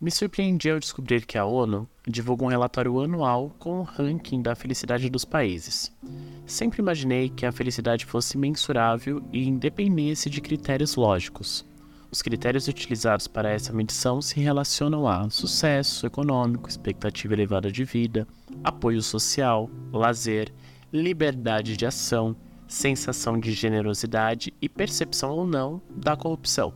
Me 0.00 0.12
surpreendi 0.12 0.70
ao 0.70 0.78
descobrir 0.78 1.26
que 1.26 1.36
a 1.36 1.44
ONU 1.44 1.88
divulga 2.06 2.44
um 2.44 2.48
relatório 2.48 3.00
anual 3.00 3.52
com 3.58 3.80
o 3.80 3.82
ranking 3.82 4.40
da 4.40 4.54
felicidade 4.54 5.10
dos 5.10 5.24
países. 5.24 5.92
Sempre 6.46 6.80
imaginei 6.80 7.28
que 7.28 7.44
a 7.44 7.50
felicidade 7.50 8.06
fosse 8.06 8.38
mensurável 8.38 9.20
e 9.32 9.48
independesse 9.48 10.30
de 10.30 10.40
critérios 10.40 10.94
lógicos. 10.94 11.66
Os 12.12 12.22
critérios 12.22 12.68
utilizados 12.68 13.26
para 13.26 13.50
essa 13.50 13.72
medição 13.72 14.22
se 14.22 14.38
relacionam 14.38 15.08
a 15.08 15.28
sucesso 15.30 16.06
econômico, 16.06 16.68
expectativa 16.68 17.34
elevada 17.34 17.70
de 17.70 17.82
vida, 17.82 18.24
apoio 18.62 19.02
social, 19.02 19.68
lazer, 19.92 20.54
liberdade 20.92 21.76
de 21.76 21.84
ação, 21.84 22.36
sensação 22.68 23.36
de 23.36 23.50
generosidade 23.50 24.54
e 24.62 24.68
percepção 24.68 25.30
ou 25.32 25.44
não 25.44 25.82
da 25.90 26.16
corrupção. 26.16 26.72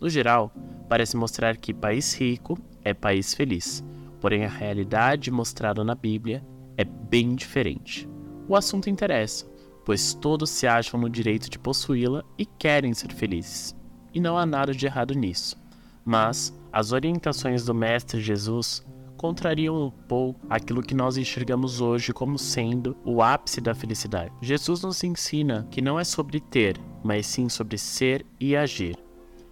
No 0.00 0.10
geral, 0.10 0.52
parece 0.88 1.16
mostrar 1.16 1.56
que 1.56 1.74
país 1.74 2.14
rico 2.14 2.58
é 2.82 2.94
país 2.94 3.34
feliz, 3.34 3.84
porém 4.20 4.44
a 4.44 4.48
realidade 4.48 5.30
mostrada 5.30 5.84
na 5.84 5.94
Bíblia 5.94 6.44
é 6.76 6.84
bem 6.84 7.34
diferente. 7.34 8.08
O 8.48 8.56
assunto 8.56 8.88
interessa, 8.88 9.46
pois 9.84 10.14
todos 10.14 10.50
se 10.50 10.66
acham 10.66 10.98
no 10.98 11.10
direito 11.10 11.50
de 11.50 11.58
possuí-la 11.58 12.24
e 12.38 12.46
querem 12.46 12.94
ser 12.94 13.12
felizes. 13.12 13.76
E 14.14 14.20
não 14.20 14.38
há 14.38 14.46
nada 14.46 14.72
de 14.72 14.86
errado 14.86 15.14
nisso. 15.14 15.56
Mas 16.04 16.58
as 16.72 16.92
orientações 16.92 17.64
do 17.64 17.74
Mestre 17.74 18.20
Jesus 18.20 18.86
contrariam 19.18 19.86
um 19.86 19.90
pouco 19.90 20.40
aquilo 20.48 20.80
que 20.80 20.94
nós 20.94 21.18
enxergamos 21.18 21.80
hoje 21.80 22.12
como 22.12 22.38
sendo 22.38 22.96
o 23.04 23.20
ápice 23.20 23.60
da 23.60 23.74
felicidade. 23.74 24.32
Jesus 24.40 24.82
nos 24.82 25.02
ensina 25.02 25.66
que 25.70 25.82
não 25.82 25.98
é 25.98 26.04
sobre 26.04 26.40
ter, 26.40 26.78
mas 27.02 27.26
sim 27.26 27.48
sobre 27.48 27.76
ser 27.76 28.24
e 28.40 28.56
agir 28.56 28.96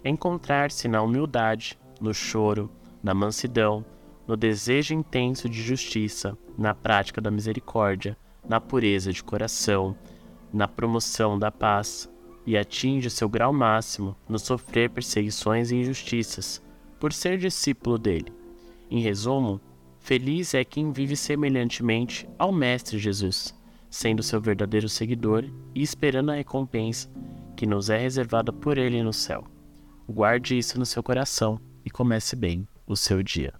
encontrar-se 0.07 0.87
na 0.87 1.01
humildade, 1.01 1.77
no 1.99 2.13
choro, 2.13 2.69
na 3.01 3.13
mansidão, 3.13 3.85
no 4.27 4.35
desejo 4.35 4.93
intenso 4.93 5.47
de 5.47 5.61
justiça, 5.61 6.37
na 6.57 6.73
prática 6.73 7.21
da 7.21 7.31
misericórdia, 7.31 8.17
na 8.47 8.59
pureza 8.59 9.11
de 9.11 9.23
coração, 9.23 9.95
na 10.53 10.67
promoção 10.67 11.37
da 11.37 11.51
paz, 11.51 12.09
e 12.45 12.57
atinge 12.57 13.09
seu 13.09 13.27
grau 13.27 13.51
máximo 13.51 14.15
no 14.27 14.39
sofrer 14.39 14.89
perseguições 14.89 15.69
e 15.69 15.75
injustiças, 15.75 16.63
por 16.97 17.11
ser 17.11 17.37
discípulo 17.37 17.97
dele. 17.97 18.31
Em 18.89 19.01
resumo, 19.01 19.59
feliz 19.99 20.53
é 20.53 20.63
quem 20.63 20.93
vive 20.93 21.17
semelhantemente 21.17 22.27
ao 22.39 22.53
Mestre 22.53 22.97
Jesus, 22.97 23.53
sendo 23.89 24.23
seu 24.23 24.39
verdadeiro 24.39 24.87
seguidor 24.87 25.43
e 25.75 25.81
esperando 25.81 26.31
a 26.31 26.35
recompensa 26.35 27.09
que 27.55 27.65
nos 27.65 27.89
é 27.89 27.97
reservada 27.97 28.53
por 28.53 28.77
ele 28.77 29.03
no 29.03 29.11
céu. 29.11 29.43
Guarde 30.09 30.57
isso 30.57 30.79
no 30.79 30.85
seu 30.85 31.03
coração 31.03 31.59
e 31.83 31.89
comece 31.89 32.33
bem 32.33 32.65
o 32.87 32.95
seu 32.95 33.21
dia. 33.21 33.53